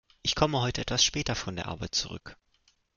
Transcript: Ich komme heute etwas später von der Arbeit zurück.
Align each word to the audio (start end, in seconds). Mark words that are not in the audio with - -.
Ich 0.23 0.33
komme 0.33 0.61
heute 0.61 0.81
etwas 0.81 1.03
später 1.03 1.35
von 1.35 1.55
der 1.55 1.67
Arbeit 1.67 1.93
zurück. 1.93 2.35